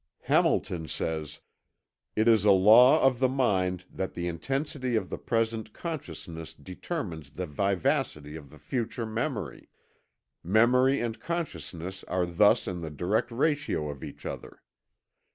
Hamilton 0.21 0.87
says: 0.87 1.41
"It 2.15 2.27
is 2.27 2.43
a 2.43 2.49
law 2.51 3.03
of 3.03 3.19
the 3.19 3.29
mind 3.29 3.85
that 3.91 4.15
the 4.15 4.27
intensity 4.27 4.95
of 4.95 5.11
the 5.11 5.17
present 5.19 5.73
consciousness 5.73 6.55
determines 6.55 7.29
the 7.29 7.45
vivacity 7.45 8.35
of 8.35 8.49
the 8.49 8.57
future 8.57 9.05
memory; 9.05 9.69
memory 10.43 10.99
and 10.99 11.19
consciousness 11.19 12.03
are 12.05 12.25
thus 12.25 12.67
in 12.67 12.81
the 12.81 12.89
direct 12.89 13.29
ratio 13.31 13.89
of 13.89 14.03
each 14.03 14.25
other. 14.25 14.63